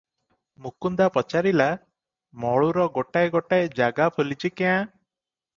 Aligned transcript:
ମୁକୁନ୍ଦା 0.67 1.05
ପଚାରିଲା,"ମଳୁର 1.17 2.87
ଗୋଟାଏ 2.97 3.31
ଗୋଟାଏ 3.37 3.71
ଜାଗା 3.81 4.11
ଫୁଲିଛି 4.17 4.53
କ୍ୟାଁ? 4.63 4.85